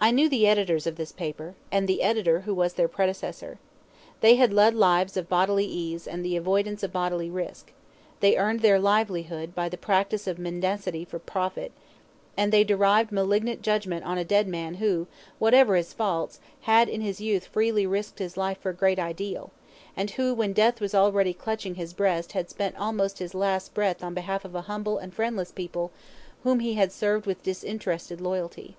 [0.00, 3.60] I knew the editors of this paper, and the editor who was their predecessor.
[4.20, 7.70] They had led lives of bodily ease and the avoidance of bodily risk;
[8.18, 11.70] they earned their livelihood by the practice of mendacity for profit;
[12.36, 15.06] and they delivered malignant judgment on a dead man who,
[15.38, 19.52] whatever his faults, had in his youth freely risked his life for a great ideal,
[19.96, 24.02] and who when death was already clutching his breast had spent almost his last breath
[24.02, 25.92] on behalf of humble and friendless people
[26.42, 28.76] whom he had served with disinterested loyalty.